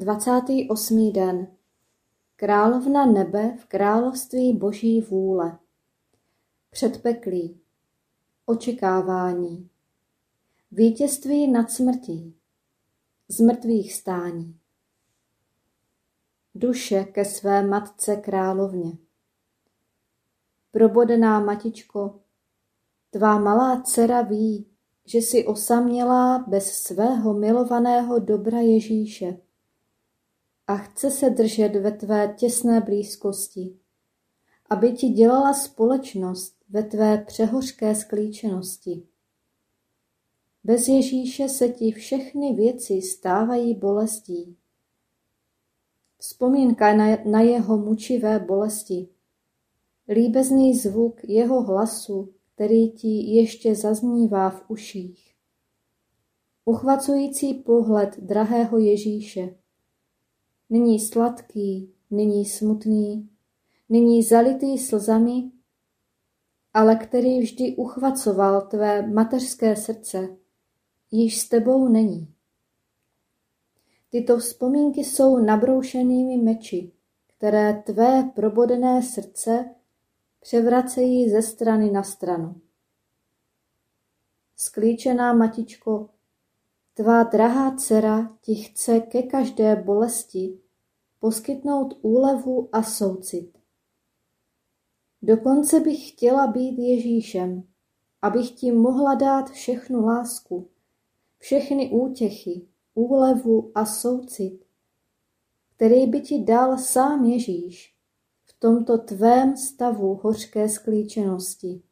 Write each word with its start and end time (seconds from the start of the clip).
Dvacátý 0.00 0.68
osmý 0.68 1.12
den. 1.12 1.46
Královna 2.36 3.06
nebe 3.06 3.56
v 3.56 3.64
království 3.64 4.52
boží 4.52 5.00
vůle. 5.00 5.58
Předpeklí 6.70 7.60
Očekávání. 8.46 9.70
Vítězství 10.70 11.50
nad 11.50 11.70
smrtí. 11.70 12.34
Z 13.28 13.40
mrtvých 13.40 13.94
stání. 13.94 14.56
Duše 16.54 17.04
ke 17.04 17.24
své 17.24 17.62
matce 17.62 18.16
královně. 18.16 18.92
Probodená 20.70 21.40
matičko, 21.40 22.20
tvá 23.10 23.38
malá 23.38 23.82
dcera 23.82 24.22
ví, 24.22 24.66
že 25.04 25.18
jsi 25.18 25.46
osamělá 25.46 26.44
bez 26.48 26.72
svého 26.72 27.34
milovaného 27.34 28.18
dobra 28.18 28.60
Ježíše 28.60 29.40
a 30.70 30.76
chce 30.76 31.10
se 31.10 31.30
držet 31.30 31.76
ve 31.76 31.92
tvé 31.92 32.34
těsné 32.38 32.80
blízkosti, 32.80 33.76
aby 34.70 34.92
ti 34.92 35.08
dělala 35.08 35.54
společnost 35.54 36.54
ve 36.68 36.82
tvé 36.82 37.18
přehořké 37.18 37.94
sklíčenosti. 37.94 39.02
Bez 40.64 40.88
Ježíše 40.88 41.48
se 41.48 41.68
ti 41.68 41.92
všechny 41.92 42.54
věci 42.54 43.02
stávají 43.02 43.74
bolestí. 43.74 44.56
Vzpomínka 46.18 46.96
na, 46.96 47.06
na 47.24 47.40
jeho 47.40 47.78
mučivé 47.78 48.38
bolesti, 48.38 49.08
líbezný 50.08 50.74
zvuk 50.78 51.20
jeho 51.24 51.62
hlasu, 51.62 52.34
který 52.54 52.90
ti 52.90 53.34
ještě 53.34 53.74
zaznívá 53.74 54.50
v 54.50 54.64
uších. 54.68 55.34
Uchvacující 56.64 57.54
pohled 57.54 58.18
drahého 58.18 58.78
Ježíše, 58.78 59.59
nyní 60.70 61.00
sladký, 61.00 61.94
nyní 62.10 62.44
smutný, 62.44 63.30
nyní 63.88 64.22
zalitý 64.22 64.78
slzami, 64.78 65.50
ale 66.74 66.96
který 66.96 67.40
vždy 67.40 67.76
uchvacoval 67.76 68.60
tvé 68.60 69.06
mateřské 69.06 69.76
srdce, 69.76 70.36
již 71.10 71.40
s 71.40 71.48
tebou 71.48 71.88
není. 71.88 72.34
Tyto 74.10 74.38
vzpomínky 74.38 75.04
jsou 75.04 75.38
nabroušenými 75.38 76.36
meči, 76.36 76.92
které 77.26 77.82
tvé 77.86 78.32
probodené 78.34 79.02
srdce 79.02 79.74
převracejí 80.40 81.30
ze 81.30 81.42
strany 81.42 81.90
na 81.90 82.02
stranu. 82.02 82.60
Sklíčená 84.56 85.32
matičko, 85.32 86.08
tvá 87.00 87.22
drahá 87.22 87.76
dcera 87.76 88.36
ti 88.40 88.54
chce 88.54 89.00
ke 89.00 89.22
každé 89.22 89.76
bolesti 89.76 90.58
poskytnout 91.20 91.98
úlevu 92.02 92.68
a 92.72 92.82
soucit. 92.82 93.58
Dokonce 95.22 95.80
bych 95.80 96.08
chtěla 96.08 96.46
být 96.46 96.78
Ježíšem, 96.78 97.62
abych 98.22 98.50
ti 98.50 98.72
mohla 98.72 99.14
dát 99.14 99.50
všechnu 99.50 100.04
lásku, 100.04 100.68
všechny 101.38 101.90
útěchy, 101.90 102.66
úlevu 102.94 103.72
a 103.74 103.84
soucit, 103.84 104.64
který 105.76 106.06
by 106.06 106.20
ti 106.20 106.44
dal 106.44 106.78
sám 106.78 107.24
Ježíš 107.24 107.94
v 108.44 108.60
tomto 108.60 108.98
tvém 108.98 109.56
stavu 109.56 110.20
hořké 110.22 110.68
sklíčenosti. 110.68 111.82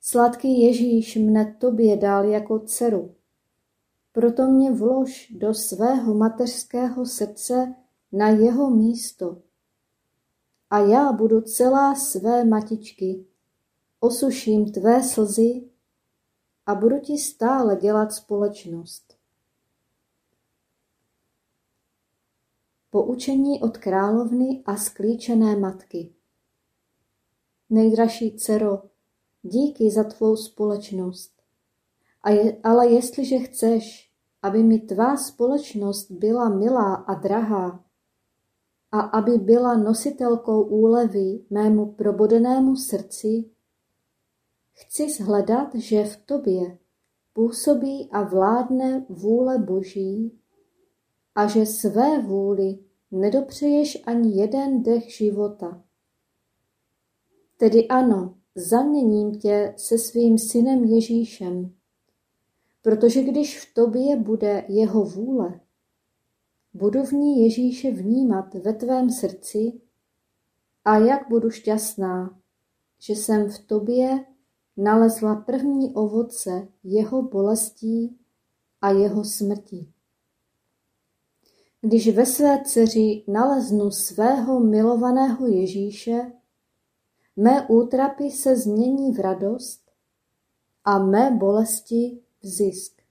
Sladký 0.00 0.62
Ježíš 0.62 1.16
mne 1.16 1.56
tobě 1.58 1.96
dal 1.96 2.24
jako 2.24 2.58
dceru. 2.58 3.17
Proto 4.12 4.46
mě 4.46 4.72
vlož 4.72 5.32
do 5.36 5.54
svého 5.54 6.14
mateřského 6.14 7.06
srdce 7.06 7.74
na 8.12 8.28
jeho 8.28 8.70
místo. 8.70 9.42
A 10.70 10.78
já 10.78 11.12
budu 11.12 11.40
celá 11.40 11.94
své 11.94 12.44
matičky, 12.44 13.26
osuším 14.00 14.72
tvé 14.72 15.02
slzy 15.02 15.70
a 16.66 16.74
budu 16.74 17.00
ti 17.00 17.18
stále 17.18 17.76
dělat 17.76 18.12
společnost. 18.12 19.18
Poučení 22.90 23.62
od 23.62 23.78
královny 23.78 24.62
a 24.66 24.76
sklíčené 24.76 25.56
matky 25.56 26.14
Nejdražší 27.70 28.36
dcero, 28.36 28.82
díky 29.42 29.90
za 29.90 30.04
tvou 30.04 30.36
společnost. 30.36 31.37
Je, 32.26 32.60
ale 32.64 32.88
jestliže 32.88 33.38
chceš, 33.38 34.10
aby 34.42 34.62
mi 34.62 34.78
tvá 34.78 35.16
společnost 35.16 36.10
byla 36.10 36.48
milá 36.48 36.94
a 36.94 37.14
drahá, 37.14 37.84
a 38.92 39.00
aby 39.00 39.32
byla 39.38 39.74
nositelkou 39.74 40.62
úlevy 40.62 41.44
mému 41.50 41.92
probodenému 41.92 42.76
srdci, 42.76 43.44
chci 44.72 45.10
shledat, 45.10 45.74
že 45.74 46.04
v 46.04 46.16
tobě 46.16 46.78
působí 47.32 48.08
a 48.12 48.22
vládne 48.22 49.06
vůle 49.08 49.58
Boží 49.58 50.38
a 51.34 51.46
že 51.46 51.66
své 51.66 52.22
vůli 52.22 52.78
nedopřeješ 53.10 54.02
ani 54.06 54.40
jeden 54.40 54.82
dech 54.82 55.16
života. 55.16 55.84
Tedy 57.56 57.88
ano, 57.88 58.34
zaměním 58.54 59.38
tě 59.38 59.74
se 59.76 59.98
svým 59.98 60.38
synem 60.38 60.84
Ježíšem, 60.84 61.74
protože 62.88 63.22
když 63.22 63.60
v 63.60 63.74
tobě 63.74 64.16
bude 64.16 64.64
jeho 64.68 65.04
vůle, 65.04 65.60
budu 66.74 67.02
v 67.04 67.12
ní 67.12 67.42
Ježíše 67.42 67.90
vnímat 67.90 68.54
ve 68.54 68.72
tvém 68.72 69.10
srdci 69.10 69.80
a 70.84 70.98
jak 70.98 71.28
budu 71.28 71.50
šťastná, 71.50 72.38
že 72.98 73.12
jsem 73.12 73.50
v 73.50 73.58
tobě 73.58 74.24
nalezla 74.76 75.36
první 75.36 75.94
ovoce 75.94 76.68
jeho 76.84 77.22
bolestí 77.22 78.18
a 78.80 78.90
jeho 78.90 79.24
smrti. 79.24 79.86
Když 81.80 82.16
ve 82.16 82.26
své 82.26 82.62
dceři 82.64 83.24
naleznu 83.26 83.90
svého 83.90 84.60
milovaného 84.60 85.46
Ježíše, 85.46 86.32
mé 87.36 87.66
útrapy 87.66 88.30
se 88.30 88.56
změní 88.56 89.12
v 89.12 89.20
radost 89.20 89.80
a 90.84 90.98
mé 90.98 91.30
bolesti 91.30 92.22
zisk. 92.42 93.02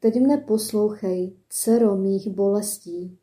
Teď 0.00 0.20
mne 0.20 0.36
poslouchej, 0.36 1.36
dcero 1.48 1.96
mých 1.96 2.30
bolestí. 2.30 3.18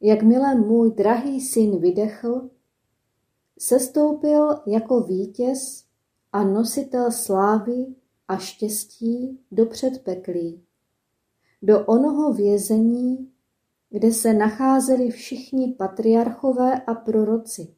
Jakmile 0.00 0.54
můj 0.54 0.90
drahý 0.90 1.40
syn 1.40 1.80
vydechl, 1.80 2.50
sestoupil 3.58 4.48
jako 4.66 5.00
vítěz 5.00 5.84
a 6.32 6.44
nositel 6.44 7.12
slávy 7.12 7.86
a 8.28 8.36
štěstí 8.36 9.40
do 9.50 9.66
předpeklí, 9.66 10.64
do 11.62 11.86
onoho 11.86 12.32
vězení, 12.32 13.32
kde 13.90 14.12
se 14.12 14.32
nacházeli 14.34 15.10
všichni 15.10 15.72
patriarchové 15.72 16.80
a 16.80 16.94
proroci. 16.94 17.74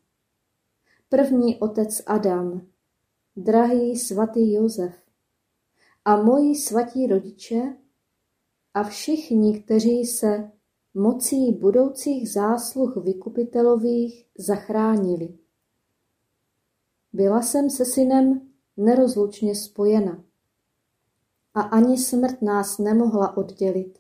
První 1.09 1.57
otec 1.57 2.03
Adam, 2.07 2.67
drahý 3.37 3.99
svatý 3.99 4.53
Josef 4.53 4.95
a 6.05 6.23
moji 6.23 6.55
svatí 6.55 7.07
rodiče 7.07 7.77
a 8.75 8.83
všichni, 8.83 9.61
kteří 9.63 10.05
se 10.05 10.51
mocí 10.95 11.53
budoucích 11.53 12.31
zásluh 12.33 12.97
vykupitelových 12.97 14.27
zachránili. 14.39 15.39
Byla 17.13 17.43
jsem 17.43 17.71
se 17.71 17.85
synem 17.85 18.49
nerozlučně 18.77 19.55
spojena 19.55 20.25
a 21.55 21.61
ani 21.61 21.99
smrt 21.99 22.43
nás 22.43 22.79
nemohla 22.79 23.37
oddělit. 23.37 23.99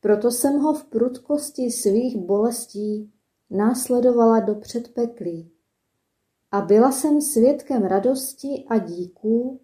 Proto 0.00 0.30
jsem 0.30 0.58
ho 0.58 0.74
v 0.74 0.84
prudkosti 0.84 1.70
svých 1.70 2.16
bolestí 2.16 3.12
následovala 3.50 4.40
do 4.40 4.54
předpeklí 4.54 5.53
a 6.54 6.60
byla 6.60 6.92
jsem 6.92 7.20
svědkem 7.20 7.82
radosti 7.82 8.64
a 8.68 8.78
díků, 8.78 9.60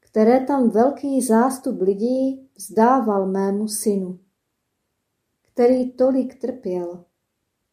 které 0.00 0.40
tam 0.40 0.70
velký 0.70 1.22
zástup 1.22 1.80
lidí 1.80 2.48
vzdával 2.56 3.26
mému 3.26 3.68
synu, 3.68 4.20
který 5.42 5.92
tolik 5.92 6.40
trpěl 6.40 7.04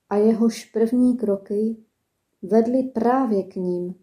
a 0.10 0.16
jehož 0.16 0.66
první 0.66 1.18
kroky 1.18 1.78
vedly 2.42 2.84
právě 2.84 3.44
k 3.44 3.56
ním, 3.56 3.96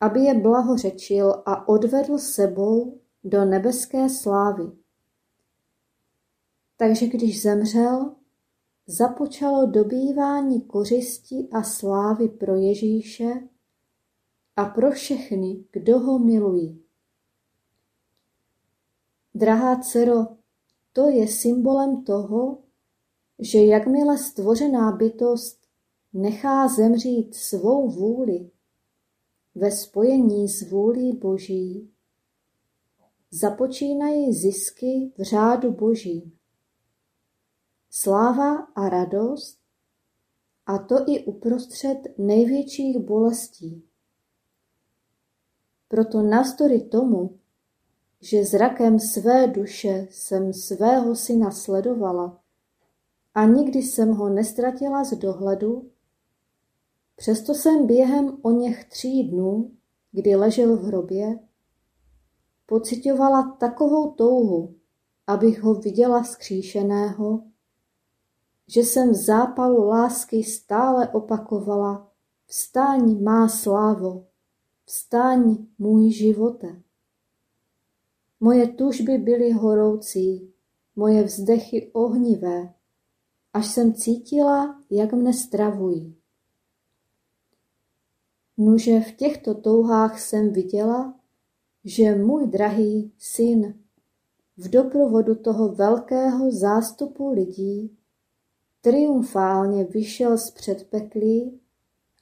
aby 0.00 0.20
je 0.20 0.34
blahořečil 0.40 1.42
a 1.46 1.68
odvedl 1.68 2.18
sebou 2.18 3.00
do 3.24 3.44
nebeské 3.44 4.08
slávy. 4.08 4.72
Takže 6.76 7.06
když 7.06 7.42
zemřel, 7.42 8.14
započalo 8.88 9.66
dobývání 9.66 10.60
kořisti 10.62 11.48
a 11.52 11.62
slávy 11.62 12.28
pro 12.28 12.56
Ježíše 12.56 13.48
a 14.56 14.64
pro 14.64 14.90
všechny, 14.90 15.64
kdo 15.72 15.98
ho 15.98 16.18
milují. 16.18 16.82
Drahá 19.34 19.80
dcero, 19.80 20.26
to 20.92 21.08
je 21.08 21.28
symbolem 21.28 22.04
toho, 22.04 22.58
že 23.38 23.58
jakmile 23.58 24.18
stvořená 24.18 24.92
bytost 24.92 25.66
nechá 26.12 26.68
zemřít 26.68 27.34
svou 27.34 27.88
vůli 27.88 28.50
ve 29.54 29.70
spojení 29.70 30.48
s 30.48 30.70
vůlí 30.70 31.16
Boží, 31.16 31.90
započínají 33.30 34.32
zisky 34.32 35.12
v 35.18 35.22
řádu 35.22 35.72
Božím. 35.72 36.37
Sláva 38.00 38.68
a 38.74 38.88
radost, 38.88 39.58
a 40.66 40.78
to 40.78 40.94
i 41.06 41.24
uprostřed 41.24 41.98
největších 42.18 42.98
bolestí. 42.98 43.84
Proto 45.88 46.22
navzdory 46.22 46.80
tomu, 46.80 47.38
že 48.20 48.44
zrakem 48.44 49.00
své 49.00 49.46
duše 49.46 50.08
jsem 50.10 50.52
svého 50.52 51.16
syna 51.16 51.50
sledovala 51.50 52.40
a 53.34 53.44
nikdy 53.44 53.78
jsem 53.78 54.10
ho 54.10 54.28
nestratila 54.28 55.04
z 55.04 55.16
dohledu, 55.16 55.90
přesto 57.16 57.54
jsem 57.54 57.86
během 57.86 58.38
o 58.42 58.50
něch 58.50 58.84
tří 58.84 59.22
dnů, 59.22 59.70
kdy 60.12 60.36
ležel 60.36 60.76
v 60.76 60.82
hrobě, 60.82 61.38
pocitovala 62.66 63.56
takovou 63.60 64.10
touhu, 64.10 64.74
abych 65.26 65.62
ho 65.62 65.74
viděla 65.74 66.24
skříšeného, 66.24 67.48
že 68.68 68.80
jsem 68.80 69.10
v 69.10 69.14
zápalu 69.14 69.88
lásky 69.88 70.44
stále 70.44 71.08
opakovala 71.08 72.08
Vstáň 72.50 73.22
má 73.22 73.48
slávo, 73.48 74.26
vstáň 74.84 75.66
můj 75.78 76.10
živote. 76.10 76.82
Moje 78.40 78.68
tužby 78.68 79.18
byly 79.18 79.52
horoucí, 79.52 80.52
moje 80.96 81.22
vzdechy 81.22 81.90
ohnivé, 81.92 82.74
až 83.52 83.66
jsem 83.66 83.94
cítila, 83.94 84.82
jak 84.90 85.12
mne 85.12 85.32
stravují. 85.32 86.16
Nuže 88.58 89.00
v 89.00 89.12
těchto 89.12 89.54
touhách 89.54 90.20
jsem 90.20 90.52
viděla, 90.52 91.20
že 91.84 92.14
můj 92.14 92.46
drahý 92.46 93.12
syn 93.18 93.74
v 94.56 94.68
doprovodu 94.68 95.34
toho 95.34 95.68
velkého 95.68 96.50
zástupu 96.50 97.30
lidí 97.30 97.97
triumfálně 98.88 99.84
vyšel 99.84 100.38
z 100.38 100.50
předpeklí 100.50 101.60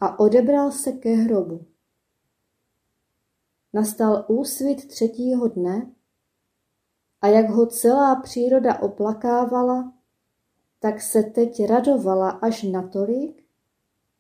a 0.01 0.21
odebral 0.21 0.73
se 0.73 0.93
ke 0.93 1.15
hrobu. 1.15 1.67
Nastal 3.73 4.25
úsvit 4.29 4.89
třetího 4.89 5.49
dne 5.49 5.93
a 7.21 7.27
jak 7.27 7.51
ho 7.51 7.67
celá 7.67 8.21
příroda 8.21 8.83
oplakávala, 8.83 9.93
tak 10.81 11.01
se 11.01 11.23
teď 11.23 11.67
radovala 11.67 12.31
až 12.31 12.63
natolik, 12.63 13.45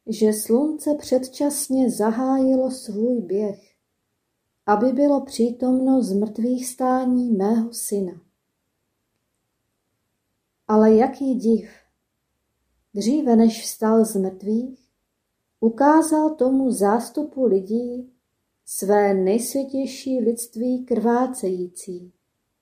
že 0.06 0.32
slunce 0.32 0.94
předčasně 0.94 1.90
zahájilo 1.90 2.70
svůj 2.70 3.20
běh, 3.20 3.74
aby 4.66 4.92
bylo 4.92 5.24
přítomno 5.24 6.02
z 6.02 6.12
mrtvých 6.12 6.68
stání 6.68 7.32
mého 7.32 7.72
syna. 7.72 8.20
Ale 10.68 10.94
jaký 10.94 11.34
div! 11.34 11.85
Dříve 12.96 13.36
než 13.36 13.62
vstal 13.62 14.04
z 14.04 14.16
mrtvých, 14.16 14.88
ukázal 15.60 16.34
tomu 16.34 16.70
zástupu 16.70 17.44
lidí 17.44 18.12
své 18.66 19.14
nejsvětější 19.14 20.20
lidství 20.20 20.84
krvácející, 20.84 22.12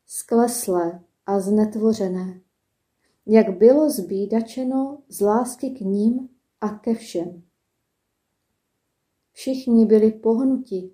skleslé 0.07 1.01
a 1.27 1.41
znetvořené, 1.41 2.41
jak 3.27 3.59
bylo 3.59 3.91
zbídačeno 3.91 4.99
z 5.09 5.21
lásky 5.21 5.71
k 5.71 5.81
ním 5.81 6.29
a 6.61 6.69
ke 6.69 6.95
všem. 6.95 7.43
Všichni 9.33 9.87
byli 9.87 10.13
pohnuti 10.13 10.91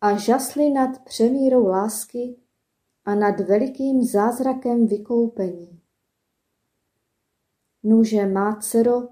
a 0.00 0.16
žasli 0.16 0.70
nad 0.70 1.04
přemírou 1.04 1.66
lásky 1.66 2.36
a 3.04 3.14
nad 3.14 3.40
velikým 3.40 4.02
zázrakem 4.02 4.86
vykoupení. 4.86 5.81
Nuže 7.82 8.26
má 8.26 8.56
dcero, 8.60 9.08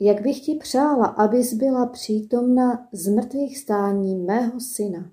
jak 0.00 0.22
bych 0.22 0.40
ti 0.40 0.54
přála, 0.54 1.06
abys 1.06 1.54
byla 1.54 1.86
přítomna 1.86 2.88
zmrtvých 2.92 3.58
stání 3.58 4.16
mého 4.16 4.60
syna. 4.60 5.10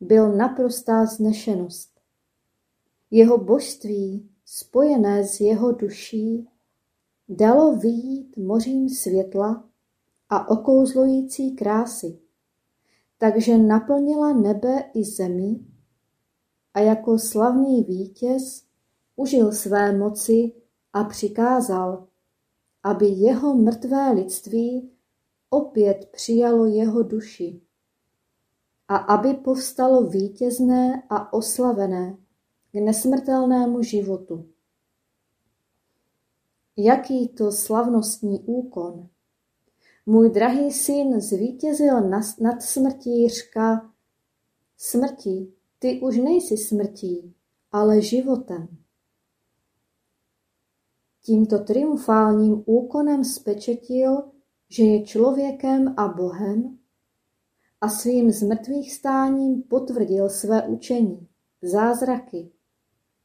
Byl 0.00 0.36
naprostá 0.36 1.06
znešenost. 1.06 2.00
Jeho 3.10 3.38
božství, 3.38 4.30
spojené 4.44 5.24
s 5.24 5.40
jeho 5.40 5.72
duší, 5.72 6.48
dalo 7.28 7.76
vyjít 7.76 8.36
mořím 8.36 8.88
světla 8.88 9.64
a 10.28 10.50
okouzlující 10.50 11.56
krásy, 11.56 12.18
takže 13.18 13.58
naplnila 13.58 14.32
nebe 14.32 14.90
i 14.94 15.04
zemi 15.04 15.60
a 16.74 16.80
jako 16.80 17.18
slavný 17.18 17.82
vítěz 17.82 18.64
užil 19.16 19.52
své 19.52 19.98
moci 19.98 20.52
a 20.92 21.04
přikázal, 21.04 22.06
aby 22.82 23.06
jeho 23.06 23.54
mrtvé 23.54 24.12
lidství 24.12 24.90
opět 25.50 26.08
přijalo 26.12 26.66
jeho 26.66 27.02
duši 27.02 27.60
a 28.88 28.96
aby 28.96 29.34
povstalo 29.34 30.02
vítězné 30.02 31.02
a 31.10 31.32
oslavené 31.32 32.16
k 32.72 32.74
nesmrtelnému 32.74 33.82
životu. 33.82 34.48
Jaký 36.76 37.28
to 37.28 37.52
slavnostní 37.52 38.40
úkon! 38.40 39.08
Můj 40.06 40.30
drahý 40.30 40.72
syn 40.72 41.20
zvítězil 41.20 42.00
nad 42.40 42.62
smrtí, 42.62 43.28
říká, 43.28 43.92
smrti, 44.76 45.52
ty 45.78 46.00
už 46.00 46.16
nejsi 46.16 46.56
smrtí, 46.56 47.34
ale 47.72 48.02
životem. 48.02 48.68
Tímto 51.28 51.58
triumfálním 51.58 52.62
úkonem 52.66 53.24
spečetil, 53.24 54.22
že 54.68 54.84
je 54.84 55.04
člověkem 55.04 55.94
a 55.96 56.08
Bohem 56.08 56.78
a 57.80 57.88
svým 57.88 58.30
zmrtvých 58.30 58.92
stáním 58.92 59.62
potvrdil 59.62 60.28
své 60.28 60.68
učení, 60.68 61.28
zázraky, 61.62 62.50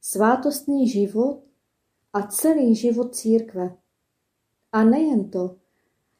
svátostný 0.00 0.88
život 0.88 1.42
a 2.12 2.26
celý 2.26 2.74
život 2.74 3.14
církve. 3.14 3.76
A 4.72 4.84
nejen 4.84 5.30
to, 5.30 5.56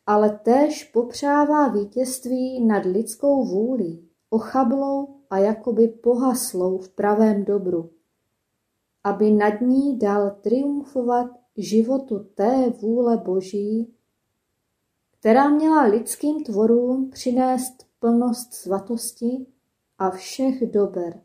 ale 0.06 0.40
též 0.44 0.84
popřává 0.84 1.68
vítězství 1.68 2.64
nad 2.64 2.84
lidskou 2.84 3.44
vůlí, 3.44 4.08
ochablou 4.30 5.20
a 5.30 5.38
jakoby 5.38 5.88
pohaslou 5.88 6.78
v 6.78 6.88
pravém 6.88 7.44
dobru, 7.44 7.90
aby 9.04 9.30
nad 9.30 9.60
ní 9.60 9.98
dal 9.98 10.30
triumfovat 10.30 11.43
životu 11.56 12.18
té 12.34 12.70
vůle 12.70 13.16
Boží, 13.16 13.94
která 15.10 15.48
měla 15.48 15.82
lidským 15.82 16.44
tvorům 16.44 17.10
přinést 17.10 17.86
plnost 17.98 18.54
svatosti 18.54 19.46
a 19.98 20.10
všech 20.10 20.70
dober. 20.70 21.22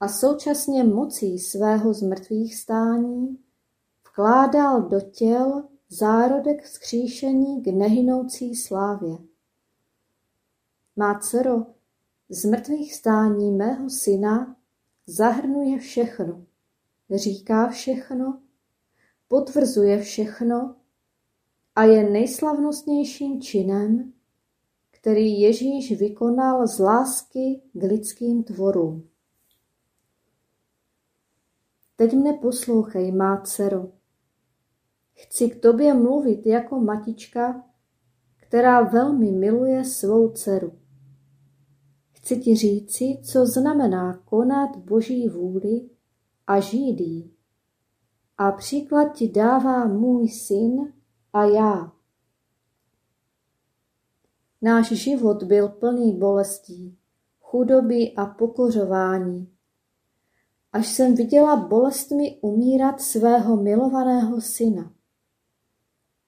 A 0.00 0.08
současně 0.08 0.84
mocí 0.84 1.38
svého 1.38 1.94
zmrtvých 1.94 2.56
stání 2.56 3.38
vkládal 4.08 4.82
do 4.82 5.00
těl 5.00 5.68
zárodek 5.88 6.62
vzkříšení 6.64 7.62
k 7.62 7.66
nehynoucí 7.66 8.56
slávě. 8.56 9.18
Má 10.96 11.18
dcero, 11.18 11.66
zmrtvých 12.28 12.94
stání 12.94 13.52
mého 13.52 13.90
syna 13.90 14.56
zahrnuje 15.06 15.78
všechno, 15.78 16.44
říká 17.14 17.68
všechno 17.68 18.40
potvrzuje 19.30 20.02
všechno 20.02 20.76
a 21.76 21.84
je 21.84 22.10
nejslavnostnějším 22.10 23.40
činem, 23.42 24.12
který 24.90 25.40
Ježíš 25.40 25.98
vykonal 25.98 26.66
z 26.66 26.78
lásky 26.78 27.62
k 27.72 27.82
lidským 27.82 28.44
tvorům. 28.44 29.08
Teď 31.96 32.12
mne 32.12 32.32
poslouchej, 32.32 33.12
má 33.12 33.42
dcero. 33.44 33.92
Chci 35.12 35.48
k 35.50 35.60
tobě 35.60 35.94
mluvit 35.94 36.46
jako 36.46 36.80
matička, 36.80 37.64
která 38.36 38.82
velmi 38.82 39.30
miluje 39.30 39.84
svou 39.84 40.30
dceru. 40.30 40.72
Chci 42.12 42.40
ti 42.40 42.56
říci, 42.56 43.18
co 43.22 43.46
znamená 43.46 44.22
konat 44.24 44.76
Boží 44.76 45.28
vůli 45.28 45.90
a 46.46 46.60
žít 46.60 47.00
jí. 47.00 47.39
A 48.40 48.52
příklad 48.52 49.12
ti 49.12 49.28
dává 49.28 49.84
můj 49.84 50.28
syn 50.28 50.92
a 51.32 51.44
já. 51.44 51.92
Náš 54.62 54.92
život 54.92 55.42
byl 55.42 55.68
plný 55.68 56.18
bolestí, 56.18 56.98
chudoby 57.40 58.14
a 58.16 58.26
pokořování. 58.26 59.52
Až 60.72 60.88
jsem 60.88 61.14
viděla 61.14 61.56
bolestmi 61.56 62.38
umírat 62.40 63.00
svého 63.00 63.56
milovaného 63.56 64.40
syna. 64.40 64.92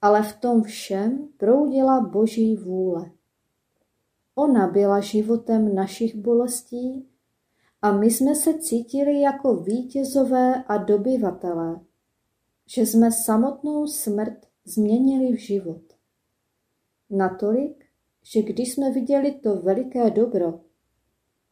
Ale 0.03 0.23
v 0.23 0.37
tom 0.37 0.63
všem 0.63 1.29
proudila 1.37 2.01
Boží 2.01 2.57
vůle. 2.57 3.11
Ona 4.35 4.67
byla 4.67 5.01
životem 5.01 5.75
našich 5.75 6.17
bolestí 6.17 7.09
a 7.83 7.93
my 7.93 8.11
jsme 8.11 8.35
se 8.35 8.59
cítili 8.59 9.21
jako 9.21 9.57
vítězové 9.57 10.65
a 10.65 10.77
dobyvatelé 10.77 11.81
že 12.75 12.83
jsme 12.83 13.13
samotnou 13.13 13.87
smrt 13.87 14.47
změnili 14.65 15.33
v 15.33 15.41
život. 15.41 15.83
Natolik, 17.11 17.85
že 18.23 18.43
když 18.43 18.73
jsme 18.73 18.91
viděli 18.91 19.33
to 19.33 19.57
veliké 19.57 20.11
dobro, 20.11 20.61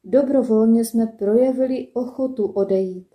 dobrovolně 0.04 0.84
jsme 0.84 1.06
projevili 1.06 1.88
ochotu 1.92 2.46
odejít, 2.46 3.14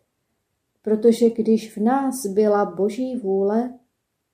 protože 0.81 1.29
když 1.29 1.77
v 1.77 1.81
nás 1.81 2.25
byla 2.25 2.65
boží 2.65 3.15
vůle, 3.15 3.79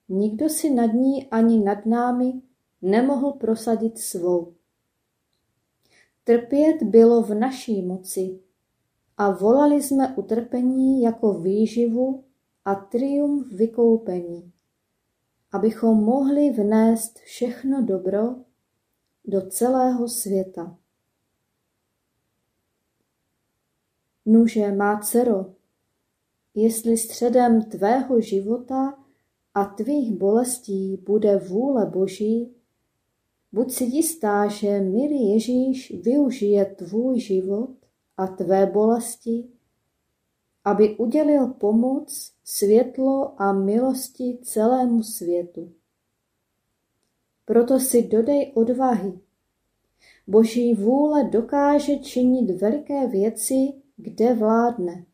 nikdo 0.08 0.48
si 0.48 0.70
nad 0.70 0.92
ní 0.92 1.26
ani 1.30 1.64
nad 1.64 1.86
námi 1.86 2.42
nemohl 2.82 3.32
prosadit 3.32 3.98
svou. 3.98 4.54
Trpět 6.24 6.82
bylo 6.82 7.22
v 7.22 7.34
naší 7.34 7.82
moci 7.82 8.40
a 9.16 9.30
volali 9.30 9.82
jsme 9.82 10.16
utrpení 10.16 11.02
jako 11.02 11.32
výživu 11.34 12.24
a 12.64 12.74
triumf 12.74 13.52
vykoupení, 13.52 14.52
abychom 15.52 16.04
mohli 16.04 16.50
vnést 16.50 17.18
všechno 17.18 17.82
dobro 17.82 18.34
do 19.24 19.50
celého 19.50 20.08
světa. 20.08 20.78
Nuže 24.26 24.72
má 24.72 25.00
dcero, 25.00 25.54
jestli 26.54 26.98
středem 26.98 27.62
tvého 27.62 28.20
života 28.20 28.98
a 29.54 29.64
tvých 29.64 30.12
bolestí 30.12 30.96
bude 30.96 31.36
vůle 31.36 31.86
Boží, 31.86 32.54
buď 33.52 33.72
si 33.72 33.84
jistá, 33.84 34.46
že 34.46 34.80
milý 34.80 35.30
Ježíš 35.30 36.02
využije 36.04 36.64
tvůj 36.64 37.20
život 37.20 37.70
a 38.16 38.26
tvé 38.26 38.66
bolesti 38.66 39.48
aby 40.64 40.96
udělil 40.96 41.46
pomoc, 41.46 42.32
světlo 42.44 43.42
a 43.42 43.52
milosti 43.52 44.38
celému 44.42 45.02
světu. 45.02 45.72
Proto 47.44 47.80
si 47.80 48.02
dodej 48.02 48.52
odvahy. 48.54 49.20
Boží 50.26 50.74
vůle 50.74 51.24
dokáže 51.24 51.96
činit 51.96 52.60
veliké 52.60 53.06
věci, 53.06 53.72
kde 53.96 54.34
vládne. 54.34 55.04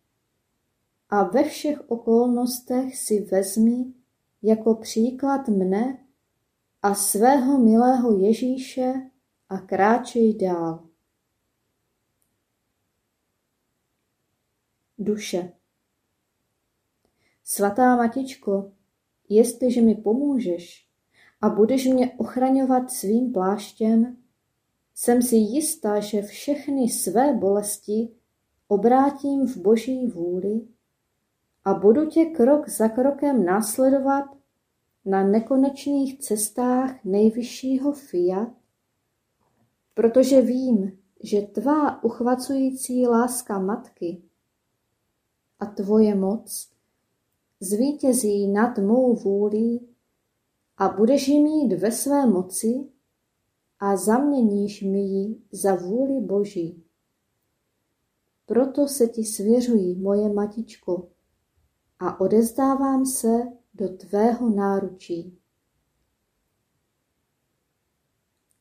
A 1.11 1.23
ve 1.23 1.45
všech 1.45 1.90
okolnostech 1.90 2.97
si 2.97 3.21
vezmi 3.21 3.85
jako 4.43 4.75
příklad 4.75 5.49
mne 5.49 5.99
a 6.83 6.95
svého 6.95 7.59
milého 7.59 8.19
Ježíše 8.19 8.95
a 9.49 9.59
kráčej 9.59 10.35
dál. 10.35 10.88
Duše. 15.09 15.53
Svatá 17.45 17.97
Matičko, 17.97 18.73
jestliže 19.29 19.83
mi 19.83 19.95
pomůžeš 19.95 20.87
a 21.41 21.49
budeš 21.49 21.87
mě 21.87 22.12
ochraňovat 22.19 22.91
svým 22.91 23.33
pláštěm, 23.33 24.17
jsem 24.95 25.23
si 25.23 25.37
jistá, 25.37 26.00
že 26.00 26.23
všechny 26.23 26.88
své 26.88 27.35
bolesti 27.35 28.09
obrátím 28.69 29.47
v 29.47 29.57
boží 29.57 30.07
vůli 30.07 30.61
a 31.65 31.75
budu 31.75 32.07
tě 32.07 32.25
krok 32.25 32.69
za 32.69 32.88
krokem 32.88 33.45
následovat 33.45 34.25
na 35.05 35.27
nekonečných 35.27 36.19
cestách 36.19 37.05
nejvyššího 37.05 37.93
fiat, 37.93 38.49
protože 39.95 40.43
vím, 40.43 40.99
že 41.23 41.41
tvá 41.41 42.05
uchvacující 42.05 43.07
láska 43.07 43.59
matky 43.59 44.28
a 45.61 45.67
tvoje 45.67 46.15
moc 46.15 46.71
zvítězí 47.61 48.49
nad 48.49 48.79
mou 48.79 49.15
vůlí 49.15 49.88
a 50.77 50.88
budeš 50.88 51.29
ji 51.29 51.43
mít 51.43 51.73
ve 51.73 51.93
své 51.93 52.27
moci 52.27 52.88
a 53.81 53.97
zaměníš 53.97 54.83
mi 54.83 55.00
ji 55.00 55.43
za 55.53 55.75
vůli 55.75 56.21
Boží. 56.27 56.85
Proto 58.47 58.88
se 58.88 59.07
ti 59.07 59.25
svěřuji, 59.25 59.95
moje 59.95 60.33
matičko, 60.33 61.09
a 61.99 62.21
odezdávám 62.21 63.07
se 63.07 63.29
do 63.75 63.88
tvého 63.88 64.50
náručí. 64.50 65.38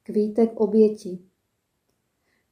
Kvítek 0.03 0.59
oběti. 0.59 1.19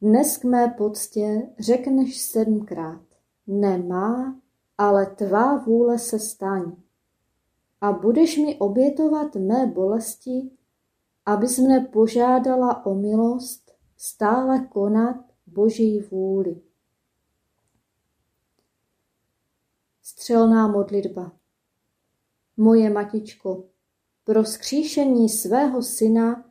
Dnes 0.02 0.38
k 0.38 0.44
mé 0.44 0.75
poctě 0.78 1.50
řekneš 1.60 2.22
sedmkrát, 2.22 3.05
nemá, 3.48 4.40
ale 4.78 5.06
tvá 5.06 5.58
vůle 5.58 6.00
se 6.00 6.20
staň. 6.20 6.72
A 7.82 7.92
budeš 7.92 8.38
mi 8.38 8.56
obětovat 8.60 9.36
mé 9.36 9.68
bolesti, 9.68 10.52
abys 11.25 11.58
mne 11.58 11.80
požádala 11.80 12.86
o 12.86 12.96
milost 12.96 13.72
stále 13.98 14.68
konat 14.68 15.16
Boží 15.48 16.00
vůli. 16.00 16.62
Střelná 20.04 20.68
modlitba 20.68 21.32
Moje 22.58 22.90
matičko, 22.90 23.64
pro 24.24 24.46
skříšení 24.46 25.30
svého 25.30 25.82
syna 25.84 26.46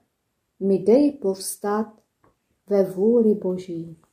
mi 0.61 0.79
dej 0.79 1.13
povstat 1.13 2.01
ve 2.67 2.85
vůli 2.85 3.35
Boží. 3.35 4.04